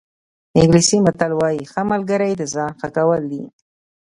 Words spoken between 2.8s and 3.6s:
کول دي.